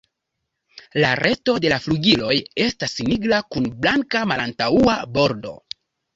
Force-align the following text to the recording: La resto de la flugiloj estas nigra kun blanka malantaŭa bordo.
La 1.03 1.11
resto 1.19 1.53
de 1.65 1.69
la 1.73 1.77
flugiloj 1.83 2.31
estas 2.65 2.97
nigra 3.11 3.43
kun 3.57 3.69
blanka 3.85 4.23
malantaŭa 4.33 4.99
bordo. 5.21 5.55